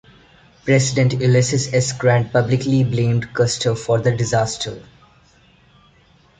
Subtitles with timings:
[0.65, 1.93] President Ulysses S.
[1.93, 4.81] Grant publicly blamed Custer for the disaster.